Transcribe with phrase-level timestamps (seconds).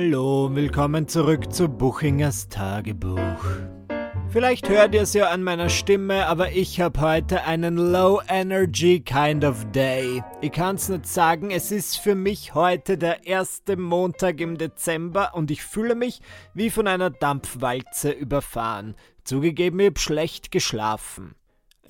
[0.00, 3.18] Hallo, willkommen zurück zu Buchingers Tagebuch.
[4.30, 9.00] Vielleicht hört ihr es ja an meiner Stimme, aber ich habe heute einen Low Energy
[9.00, 10.22] Kind of Day.
[10.40, 15.50] Ich kann's nicht sagen, es ist für mich heute der erste Montag im Dezember und
[15.50, 16.20] ich fühle mich
[16.54, 18.94] wie von einer Dampfwalze überfahren.
[19.24, 21.34] Zugegeben, ich hab schlecht geschlafen.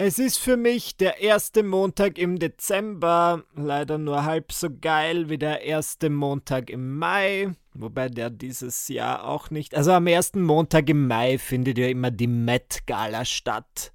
[0.00, 5.38] Es ist für mich der erste Montag im Dezember, leider nur halb so geil wie
[5.38, 9.75] der erste Montag im Mai, wobei der dieses Jahr auch nicht.
[9.75, 13.92] Also am ersten Montag im Mai findet ja immer die Met Gala statt.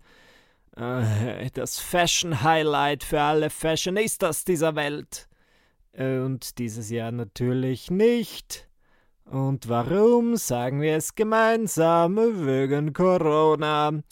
[0.75, 5.29] Äh, das Fashion Highlight für alle Fashionistas dieser Welt.
[5.93, 8.67] Äh, und dieses Jahr natürlich nicht.
[9.23, 14.03] Und warum sagen wir es gemeinsam wegen Corona?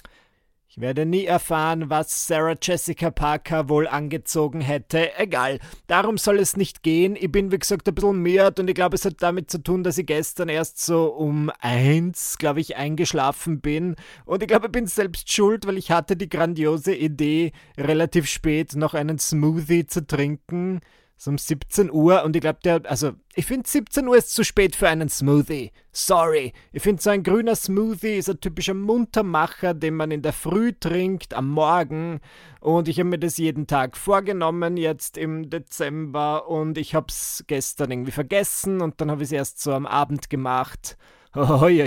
[0.74, 5.18] Ich werde nie erfahren, was Sarah Jessica Parker wohl angezogen hätte.
[5.18, 7.18] Egal, darum soll es nicht gehen.
[7.20, 9.84] Ich bin, wie gesagt, ein bisschen müde und ich glaube, es hat damit zu tun,
[9.84, 13.98] dass ich gestern erst so um eins, glaube ich, eingeschlafen bin.
[14.24, 18.74] Und ich glaube, ich bin selbst schuld, weil ich hatte die grandiose Idee, relativ spät
[18.74, 20.80] noch einen Smoothie zu trinken
[21.22, 24.44] so um 17 Uhr und ich glaube, der, also ich finde 17 Uhr ist zu
[24.44, 25.72] spät für einen Smoothie.
[25.92, 26.52] Sorry.
[26.72, 30.74] Ich finde so ein grüner Smoothie ist ein typischer Muntermacher, den man in der Früh
[30.74, 32.22] trinkt, am Morgen.
[32.60, 36.48] Und ich habe mir das jeden Tag vorgenommen, jetzt im Dezember.
[36.48, 39.86] Und ich habe es gestern irgendwie vergessen und dann habe ich es erst so am
[39.86, 40.98] Abend gemacht.
[41.36, 41.84] Oi,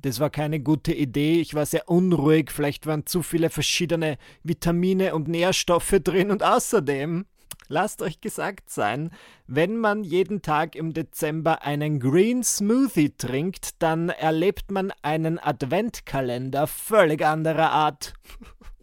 [0.00, 1.42] Das war keine gute Idee.
[1.42, 2.50] Ich war sehr unruhig.
[2.50, 6.30] Vielleicht waren zu viele verschiedene Vitamine und Nährstoffe drin.
[6.30, 7.26] Und außerdem
[7.68, 9.10] Lasst euch gesagt sein,
[9.46, 16.66] wenn man jeden Tag im Dezember einen Green Smoothie trinkt, dann erlebt man einen Adventkalender
[16.66, 18.14] völlig anderer Art.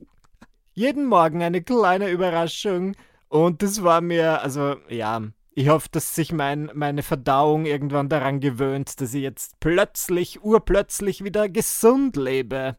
[0.73, 2.95] jeden Morgen eine kleine Überraschung
[3.29, 5.21] und das war mir, also ja,
[5.55, 11.23] ich hoffe, dass sich mein, meine Verdauung irgendwann daran gewöhnt, dass ich jetzt plötzlich, urplötzlich
[11.23, 12.77] wieder gesund lebe.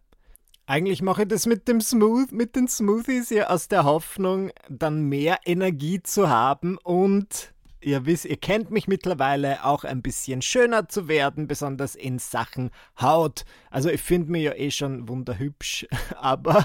[0.66, 5.02] Eigentlich mache ich das mit dem Smooth, mit den Smoothies ja aus der Hoffnung, dann
[5.10, 7.52] mehr Energie zu haben und
[7.82, 12.70] ihr wisst, ihr kennt mich mittlerweile auch ein bisschen schöner zu werden, besonders in Sachen
[12.98, 13.44] Haut.
[13.70, 16.64] Also ich finde mich ja eh schon wunderhübsch, aber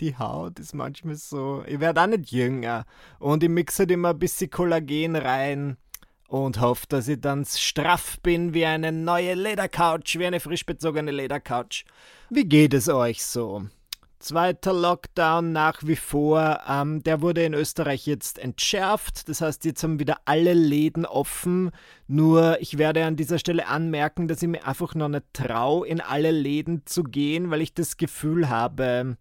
[0.00, 2.84] die Haut ist manchmal so, ich werde auch nicht jünger
[3.20, 5.76] und ich mixe halt immer ein bisschen Kollagen rein
[6.28, 11.10] und hoffe, dass ich dann straff bin wie eine neue Ledercouch, wie eine frisch bezogene
[11.10, 11.84] Ledercouch.
[12.30, 13.64] Wie geht es euch so?
[14.20, 16.60] Zweiter Lockdown nach wie vor.
[16.68, 19.28] Ähm, der wurde in Österreich jetzt entschärft.
[19.28, 21.70] Das heißt, jetzt haben wieder alle Läden offen.
[22.08, 26.00] Nur ich werde an dieser Stelle anmerken, dass ich mir einfach noch nicht traue, in
[26.00, 29.16] alle Läden zu gehen, weil ich das Gefühl habe,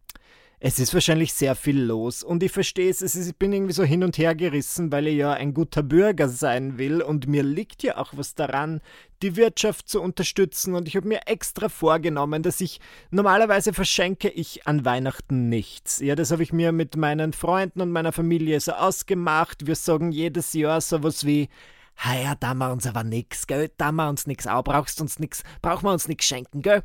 [0.60, 4.04] es ist wahrscheinlich sehr viel los und ich verstehe es, ich bin irgendwie so hin
[4.04, 7.98] und her gerissen, weil ich ja ein guter Bürger sein will und mir liegt ja
[7.98, 8.82] auch was daran,
[9.22, 12.80] die Wirtschaft zu unterstützen und ich habe mir extra vorgenommen, dass ich
[13.12, 16.00] normalerweise verschenke ich an Weihnachten nichts.
[16.00, 19.68] Ja, das habe ich mir mit meinen Freunden und meiner Familie so ausgemacht.
[19.68, 21.50] Wir sagen jedes Jahr sowas wie
[22.04, 23.72] ja, da wir uns aber nix, gell?
[23.78, 26.84] Da wir uns nix auch, brauchst uns nix, brauchen wir uns nix schenken, gell?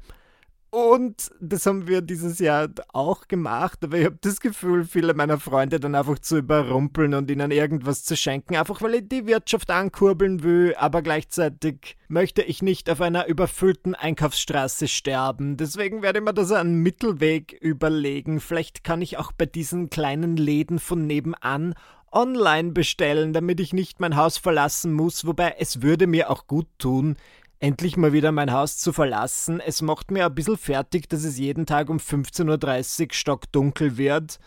[0.74, 5.38] Und das haben wir dieses Jahr auch gemacht, aber ich habe das Gefühl, viele meiner
[5.38, 9.70] Freunde dann einfach zu überrumpeln und ihnen irgendwas zu schenken, einfach weil ich die Wirtschaft
[9.70, 15.58] ankurbeln will, aber gleichzeitig möchte ich nicht auf einer überfüllten Einkaufsstraße sterben.
[15.58, 18.40] Deswegen werde ich mir das einen Mittelweg überlegen.
[18.40, 21.74] Vielleicht kann ich auch bei diesen kleinen Läden von nebenan
[22.12, 26.68] online bestellen, damit ich nicht mein Haus verlassen muss, wobei es würde mir auch gut
[26.78, 27.16] tun,
[27.62, 29.60] endlich mal wieder mein Haus zu verlassen.
[29.60, 34.40] Es macht mir ein bisschen fertig, dass es jeden Tag um 15.30 Uhr stockdunkel wird.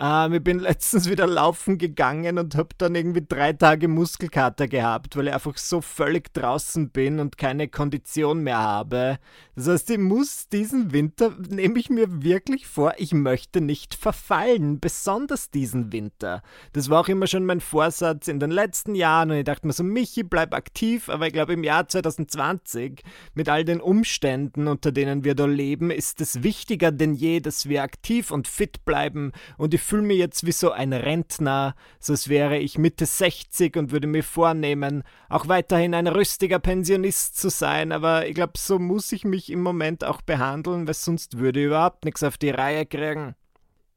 [0.00, 5.16] Ähm, ich bin letztens wieder laufen gegangen und habe dann irgendwie drei Tage Muskelkater gehabt,
[5.16, 9.18] weil ich einfach so völlig draußen bin und keine Kondition mehr habe.
[9.56, 14.80] Das heißt, ich muss diesen Winter, nehme ich mir wirklich vor, ich möchte nicht verfallen,
[14.80, 16.42] besonders diesen Winter.
[16.72, 19.74] Das war auch immer schon mein Vorsatz in den letzten Jahren und ich dachte mir
[19.74, 23.02] so, Michi, bleib aktiv, aber ich glaube im Jahr 2020
[23.34, 27.68] mit all den Umständen, unter denen wir da leben, ist es wichtiger denn je, dass
[27.68, 32.12] wir aktiv und fit bleiben und ich fühle mich jetzt wie so ein Rentner, so
[32.12, 37.50] als wäre ich Mitte 60 und würde mir vornehmen, auch weiterhin ein rüstiger Pensionist zu
[37.50, 41.58] sein, aber ich glaube, so muss ich mich im Moment auch behandeln, weil sonst würde
[41.58, 43.34] ich überhaupt nichts auf die Reihe kriegen.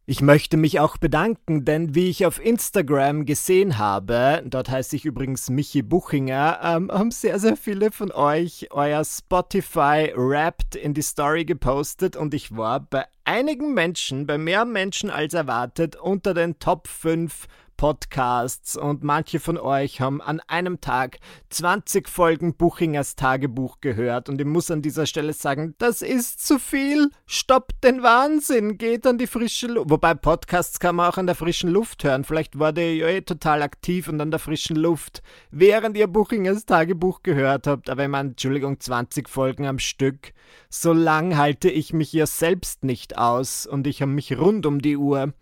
[0.06, 5.06] Ich möchte mich auch bedanken, denn wie ich auf Instagram gesehen habe, dort heiße ich
[5.06, 11.02] übrigens Michi Buchinger, ähm, haben sehr, sehr viele von euch euer Spotify Wrapped in die
[11.02, 16.60] Story gepostet und ich war bei einigen Menschen, bei mehr Menschen als erwartet, unter den
[16.60, 17.48] Top 5
[17.84, 21.18] Podcasts und manche von euch haben an einem Tag
[21.50, 26.60] 20 Folgen Buchingers Tagebuch gehört und ich muss an dieser Stelle sagen, das ist zu
[26.60, 27.10] viel.
[27.26, 29.90] Stoppt den Wahnsinn, geht an die frische Luft.
[29.90, 32.24] Wobei Podcasts kann man auch an der frischen Luft hören.
[32.24, 35.22] Vielleicht war der ja eh total aktiv und an der frischen Luft,
[35.52, 37.90] während ihr Buchingers Tagebuch gehört habt.
[37.90, 40.32] Aber ich meine, Entschuldigung, 20 Folgen am Stück.
[40.70, 44.82] So lang halte ich mich ja selbst nicht aus und ich habe mich rund um
[44.82, 45.34] die Uhr.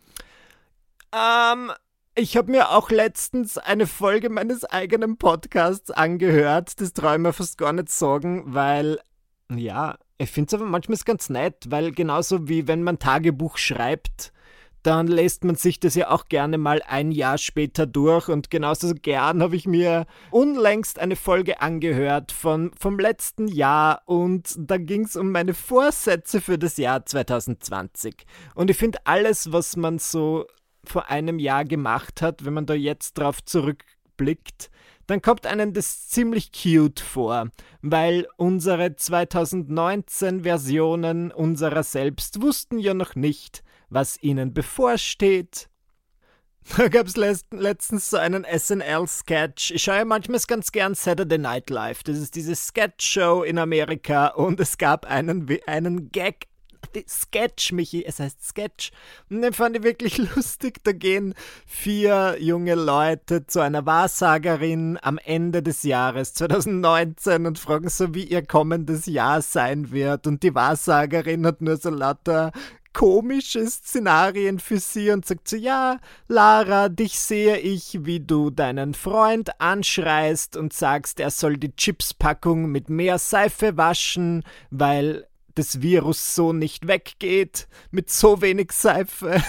[1.13, 1.71] Ähm,
[2.15, 6.79] ich habe mir auch letztens eine Folge meines eigenen Podcasts angehört.
[6.81, 8.99] Das traue ich mir fast gar nicht sagen, weil,
[9.53, 14.33] ja, ich finde es aber manchmal ganz nett, weil genauso wie wenn man Tagebuch schreibt,
[14.83, 18.27] dann lässt man sich das ja auch gerne mal ein Jahr später durch.
[18.29, 24.55] Und genauso gern habe ich mir unlängst eine Folge angehört von, vom letzten Jahr und
[24.57, 28.25] da ging es um meine Vorsätze für das Jahr 2020.
[28.55, 30.45] Und ich finde alles, was man so
[30.83, 34.69] vor einem Jahr gemacht hat, wenn man da jetzt drauf zurückblickt,
[35.07, 37.49] dann kommt einem das ziemlich cute vor,
[37.81, 45.67] weil unsere 2019 Versionen unserer selbst wussten ja noch nicht, was ihnen bevorsteht.
[46.77, 49.71] Da gab es letztens so einen SNL-Sketch.
[49.71, 52.03] Ich schaue ja manchmal ganz gern Saturday Night Live.
[52.03, 56.47] Das ist diese Sketch-Show in Amerika und es gab einen, einen Gag
[57.07, 58.91] Sketch, Michi, es heißt Sketch.
[59.29, 60.83] Und den fand ich wirklich lustig.
[60.83, 61.33] Da gehen
[61.65, 68.23] vier junge Leute zu einer Wahrsagerin am Ende des Jahres 2019 und fragen so, wie
[68.23, 70.27] ihr kommendes Jahr sein wird.
[70.27, 72.51] Und die Wahrsagerin hat nur so lauter
[72.93, 78.93] komische Szenarien für sie und sagt so, ja, Lara, dich sehe ich, wie du deinen
[78.93, 85.25] Freund anschreist und sagst, er soll die Chipspackung mit mehr Seife waschen, weil
[85.55, 89.41] das Virus so nicht weggeht, mit so wenig Seife.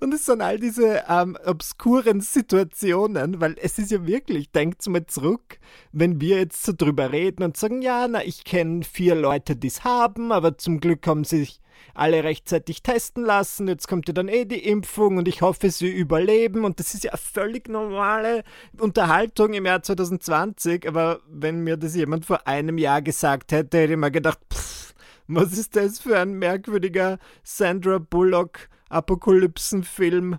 [0.00, 5.04] Und es sind all diese ähm, obskuren Situationen, weil es ist ja wirklich, denkt mal
[5.06, 5.58] zurück,
[5.92, 9.68] wenn wir jetzt so drüber reden und sagen, ja, na, ich kenne vier Leute, die
[9.68, 11.59] es haben, aber zum Glück haben sie sich
[11.94, 15.88] alle rechtzeitig testen lassen, jetzt kommt ja dann eh die Impfung und ich hoffe, sie
[15.88, 16.64] überleben.
[16.64, 18.44] Und das ist ja völlig normale
[18.78, 23.92] Unterhaltung im Jahr 2020, aber wenn mir das jemand vor einem Jahr gesagt hätte, hätte
[23.92, 24.94] ich mir gedacht, pff,
[25.26, 30.38] was ist das für ein merkwürdiger Sandra Bullock Apokalypsenfilm?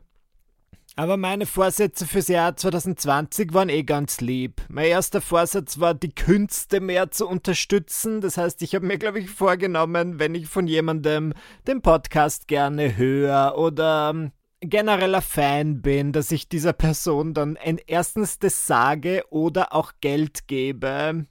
[0.97, 4.61] Aber meine Vorsätze fürs Jahr 2020 waren eh ganz lieb.
[4.67, 8.19] Mein erster Vorsatz war, die Künste mehr zu unterstützen.
[8.19, 11.33] Das heißt, ich habe mir, glaube ich, vorgenommen, wenn ich von jemandem
[11.65, 18.37] den Podcast gerne höre oder ähm, genereller Fan bin, dass ich dieser Person dann erstens
[18.39, 21.25] das sage oder auch Geld gebe.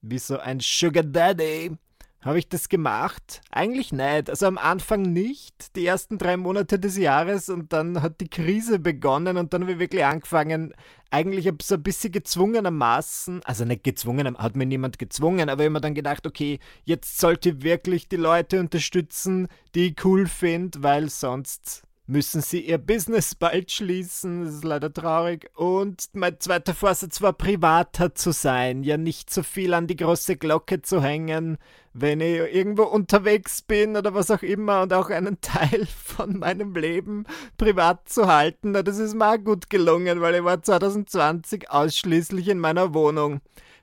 [0.00, 1.72] Wie so ein Sugar Daddy.
[2.22, 3.40] Habe ich das gemacht?
[3.50, 4.28] Eigentlich nicht.
[4.28, 8.78] Also am Anfang nicht, die ersten drei Monate des Jahres und dann hat die Krise
[8.78, 10.74] begonnen und dann habe ich wirklich angefangen,
[11.10, 15.94] eigentlich so ein bisschen gezwungenermaßen, also nicht gezwungen, hat mir niemand gezwungen, aber mir dann
[15.94, 21.84] gedacht, okay, jetzt sollte ich wirklich die Leute unterstützen, die ich cool finde, weil sonst
[22.10, 24.44] müssen sie ihr Business bald schließen.
[24.44, 25.48] Das ist leider traurig.
[25.54, 28.82] Und mein zweiter Vorsatz war, privater zu sein.
[28.82, 31.56] Ja, nicht so viel an die große Glocke zu hängen,
[31.92, 36.74] wenn ich irgendwo unterwegs bin oder was auch immer und auch einen Teil von meinem
[36.74, 37.26] Leben
[37.56, 38.72] privat zu halten.
[38.72, 43.40] Das ist mir auch gut gelungen, weil ich war 2020 ausschließlich in meiner Wohnung.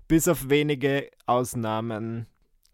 [0.09, 2.27] Bis auf wenige Ausnahmen.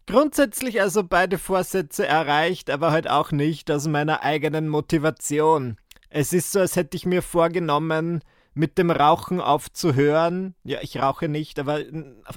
[0.06, 5.78] Grundsätzlich also beide Vorsätze erreicht, aber halt auch nicht aus meiner eigenen Motivation.
[6.10, 8.20] Es ist so, als hätte ich mir vorgenommen,
[8.54, 10.54] mit dem Rauchen aufzuhören.
[10.62, 11.80] Ja, ich rauche nicht, aber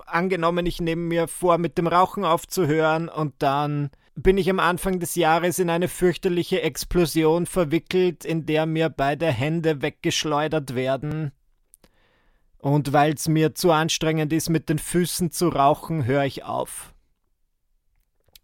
[0.06, 5.00] angenommen, ich nehme mir vor, mit dem Rauchen aufzuhören und dann bin ich am Anfang
[5.00, 11.32] des Jahres in eine fürchterliche Explosion verwickelt, in der mir beide Hände weggeschleudert werden.
[12.58, 16.96] Und weil es mir zu anstrengend ist, mit den Füßen zu rauchen, höre ich auf.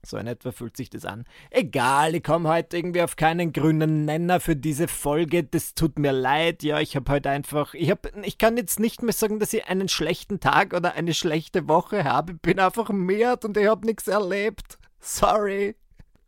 [0.05, 1.23] So in etwa fühlt sich das an.
[1.49, 5.43] Egal, ich komme heute irgendwie auf keinen grünen Nenner für diese Folge.
[5.43, 6.61] Das tut mir leid.
[6.63, 7.73] Ja, ich habe heute einfach.
[7.73, 11.13] Ich, hab, ich kann jetzt nicht mehr sagen, dass ich einen schlechten Tag oder eine
[11.13, 12.33] schlechte Woche habe.
[12.33, 14.77] Ich bin einfach miert und ich habe nichts erlebt.
[14.99, 15.75] Sorry.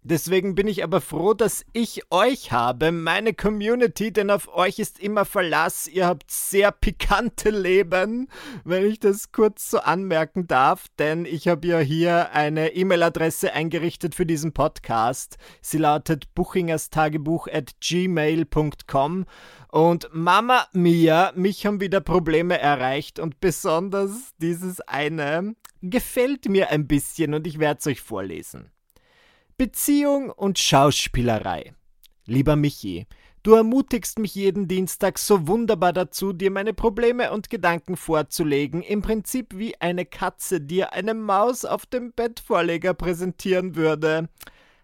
[0.08, 5.00] Deswegen bin ich aber froh, dass ich euch habe, meine Community, denn auf euch ist
[5.00, 5.88] immer Verlass.
[5.88, 8.28] Ihr habt sehr pikante Leben,
[8.64, 14.14] wenn ich das kurz so anmerken darf, denn ich habe ja hier eine E-Mail-Adresse eingerichtet
[14.14, 15.40] für diesen Podcast.
[15.60, 19.26] Sie lautet buchingerstagebuch at gmail.com
[19.72, 26.86] und Mama Mia, mich haben wieder Probleme erreicht und besonders dieses eine gefällt mir ein
[26.86, 28.70] bisschen und ich werde es euch vorlesen.
[29.58, 31.74] Beziehung und Schauspielerei.
[32.26, 33.08] Lieber Michi,
[33.46, 39.04] Du ermutigst mich jeden Dienstag so wunderbar dazu, dir meine Probleme und Gedanken vorzulegen, im
[39.04, 44.30] Prinzip wie eine Katze dir eine Maus auf dem Bettvorleger präsentieren würde.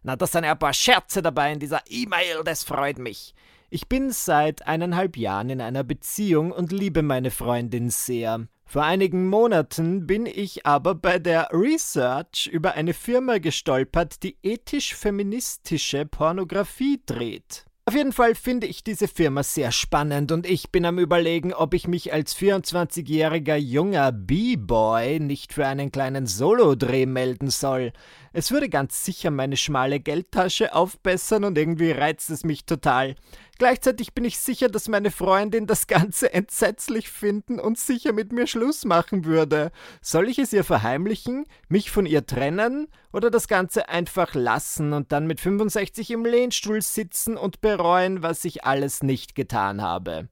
[0.04, 3.34] Na, das sind ja ein paar Scherze dabei in dieser E-Mail, das freut mich.
[3.74, 8.48] Ich bin seit eineinhalb Jahren in einer Beziehung und liebe meine Freundin sehr.
[8.66, 16.06] Vor einigen Monaten bin ich aber bei der Research über eine Firma gestolpert, die ethisch-feministische
[16.06, 17.64] Pornografie dreht.
[17.86, 21.74] Auf jeden Fall finde ich diese Firma sehr spannend und ich bin am Überlegen, ob
[21.74, 27.94] ich mich als 24-jähriger junger B-Boy nicht für einen kleinen Solo-Dreh melden soll.
[28.34, 33.16] Es würde ganz sicher meine schmale Geldtasche aufbessern und irgendwie reizt es mich total.
[33.58, 38.48] Gleichzeitig bin ich sicher, dass meine Freundin das Ganze entsetzlich finden und sicher mit mir
[38.48, 39.72] Schluss machen würde.
[40.02, 45.12] Soll ich es ihr verheimlichen, mich von ihr trennen oder das Ganze einfach lassen und
[45.12, 50.30] dann mit 65 im Lehnstuhl sitzen und bereuen, was ich alles nicht getan habe?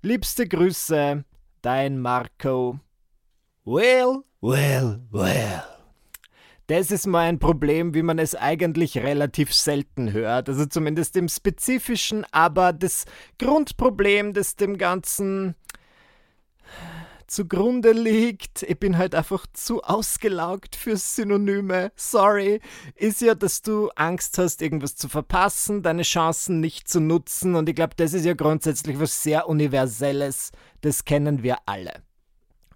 [0.00, 1.24] Liebste Grüße,
[1.60, 2.78] dein Marco.
[3.64, 5.75] Well, well, well.
[6.68, 10.48] Das ist mal ein Problem, wie man es eigentlich relativ selten hört.
[10.48, 13.04] Also zumindest im Spezifischen, aber das
[13.38, 15.54] Grundproblem, das dem Ganzen
[17.28, 22.60] zugrunde liegt, ich bin halt einfach zu ausgelaugt für Synonyme, sorry,
[22.94, 27.68] ist ja, dass du Angst hast, irgendwas zu verpassen, deine Chancen nicht zu nutzen und
[27.68, 32.05] ich glaube, das ist ja grundsätzlich was sehr Universelles, das kennen wir alle.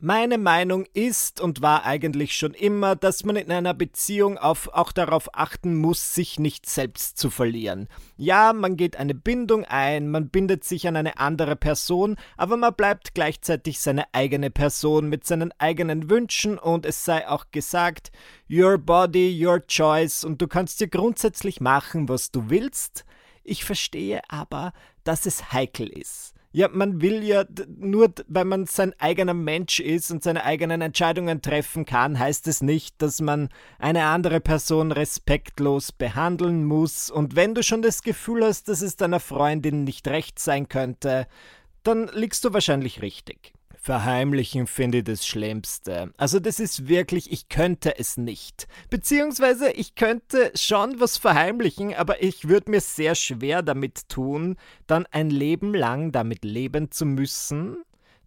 [0.03, 4.93] Meine Meinung ist und war eigentlich schon immer, dass man in einer Beziehung auf, auch
[4.93, 7.87] darauf achten muss, sich nicht selbst zu verlieren.
[8.17, 12.73] Ja, man geht eine Bindung ein, man bindet sich an eine andere Person, aber man
[12.73, 18.11] bleibt gleichzeitig seine eigene Person mit seinen eigenen Wünschen und es sei auch gesagt,
[18.51, 23.05] your body, your choice und du kannst dir grundsätzlich machen, was du willst.
[23.45, 24.73] Ich verstehe aber,
[25.05, 26.33] dass es heikel ist.
[26.53, 27.45] Ja, man will ja
[27.79, 32.61] nur, weil man sein eigener Mensch ist und seine eigenen Entscheidungen treffen kann, heißt es
[32.61, 37.09] nicht, dass man eine andere Person respektlos behandeln muss.
[37.09, 41.29] Und wenn du schon das Gefühl hast, dass es deiner Freundin nicht recht sein könnte,
[41.85, 43.53] dann liegst du wahrscheinlich richtig.
[43.83, 46.13] Verheimlichen finde ich das Schlimmste.
[46.19, 48.69] Also das ist wirklich, ich könnte es nicht.
[48.91, 54.57] Beziehungsweise ich könnte schon was verheimlichen, aber ich würde mir sehr schwer damit tun,
[54.87, 57.79] dann ein Leben lang damit leben zu müssen,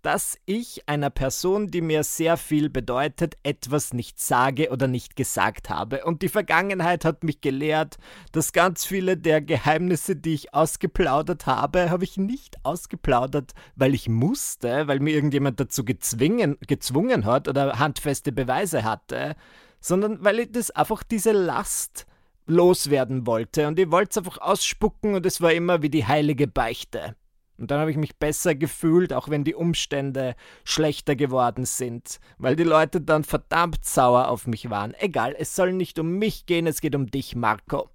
[0.03, 5.69] dass ich einer Person, die mir sehr viel bedeutet, etwas nicht sage oder nicht gesagt
[5.69, 6.03] habe.
[6.03, 7.97] Und die Vergangenheit hat mich gelehrt,
[8.33, 14.09] dass ganz viele der Geheimnisse, die ich ausgeplaudert habe, habe ich nicht ausgeplaudert, weil ich
[14.09, 19.35] musste, weil mir irgendjemand dazu gezwungen, gezwungen hat oder handfeste Beweise hatte,
[19.79, 22.05] sondern weil ich das einfach diese Last
[22.45, 23.67] loswerden wollte.
[23.69, 27.15] Und ich wollte es einfach ausspucken und es war immer wie die heilige Beichte.
[27.57, 32.55] Und dann habe ich mich besser gefühlt, auch wenn die Umstände schlechter geworden sind, weil
[32.55, 34.93] die Leute dann verdammt sauer auf mich waren.
[34.99, 37.89] Egal, es soll nicht um mich gehen, es geht um dich, Marco.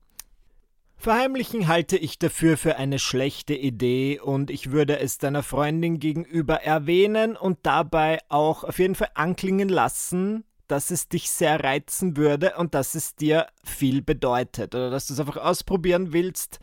[1.01, 6.63] Verheimlichen halte ich dafür für eine schlechte Idee und ich würde es deiner Freundin gegenüber
[6.63, 12.55] erwähnen und dabei auch auf jeden Fall anklingen lassen, dass es dich sehr reizen würde
[12.57, 16.59] und dass es dir viel bedeutet oder dass du es einfach ausprobieren willst,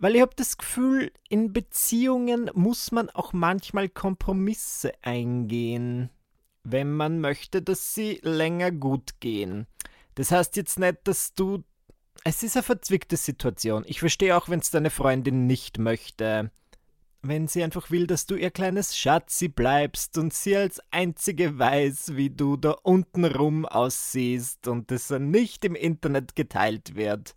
[0.00, 6.08] weil ich habe das Gefühl, in Beziehungen muss man auch manchmal Kompromisse eingehen,
[6.64, 9.66] wenn man möchte, dass sie länger gut gehen.
[10.14, 11.62] Das heißt jetzt nicht, dass du.
[12.24, 13.84] Es ist eine verzwickte Situation.
[13.86, 16.50] Ich verstehe auch, wenn es deine Freundin nicht möchte.
[17.22, 22.16] Wenn sie einfach will, dass du ihr kleines Schatzi bleibst und sie als einzige weiß,
[22.16, 27.36] wie du da unten rum aussiehst und dann nicht im Internet geteilt wird.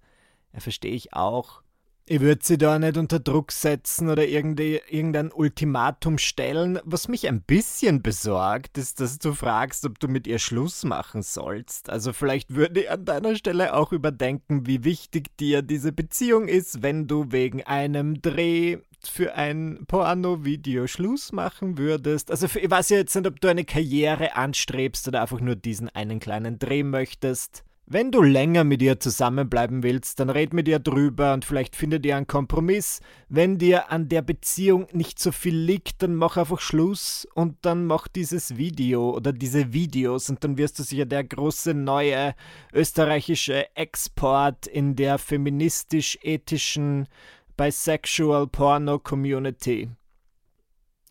[0.53, 1.62] Ja, verstehe ich auch.
[2.05, 6.77] Ich würde sie da nicht unter Druck setzen oder irgendein Ultimatum stellen.
[6.83, 11.22] Was mich ein bisschen besorgt, ist, dass du fragst, ob du mit ihr Schluss machen
[11.22, 11.89] sollst.
[11.89, 16.83] Also vielleicht würde ich an deiner Stelle auch überdenken, wie wichtig dir diese Beziehung ist,
[16.83, 22.31] wenn du wegen einem Dreh für ein Porno-Video Schluss machen würdest.
[22.31, 25.88] Also ich weiß ja jetzt nicht, ob du eine Karriere anstrebst oder einfach nur diesen
[25.88, 27.63] einen kleinen Dreh möchtest.
[27.86, 32.06] Wenn du länger mit ihr zusammenbleiben willst, dann red mit ihr drüber und vielleicht findet
[32.06, 33.02] ihr einen Kompromiss.
[33.28, 37.86] Wenn dir an der Beziehung nicht so viel liegt, dann mach einfach Schluss und dann
[37.86, 42.36] mach dieses Video oder diese Videos und dann wirst du sicher der große neue
[42.72, 47.10] österreichische Export in der feministisch-ethischen
[47.58, 49.90] Bisexual Porno Community.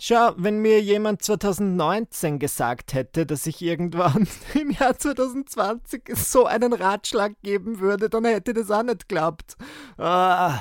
[0.00, 4.26] Schau, wenn mir jemand 2019 gesagt hätte, dass ich irgendwann
[4.61, 9.56] im Jahr 2020 so einen Ratschlag geben würde, dann hätte das auch nicht geglaubt.
[9.99, 10.61] Ah,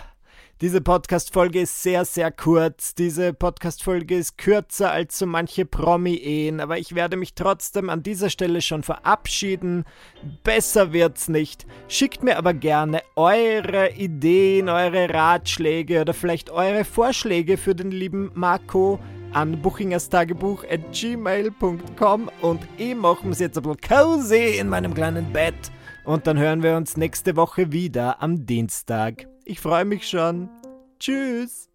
[0.60, 2.94] Diese Podcast-Folge ist sehr, sehr kurz.
[2.94, 8.30] Diese Podcast-Folge ist kürzer als so manche Promi-Ehen, aber ich werde mich trotzdem an dieser
[8.30, 9.86] Stelle schon verabschieden.
[10.44, 11.66] Besser wird's nicht.
[11.88, 18.30] Schickt mir aber gerne eure Ideen, eure Ratschläge oder vielleicht eure Vorschläge für den lieben
[18.36, 19.00] Marco
[19.34, 25.32] an buchingerstagebuch at gmail.com und ich mache mir's jetzt ein bisschen cozy in meinem kleinen
[25.32, 25.72] Bett.
[26.04, 29.28] Und dann hören wir uns nächste Woche wieder am Dienstag.
[29.46, 30.50] Ich freue mich schon.
[31.00, 31.70] Tschüss.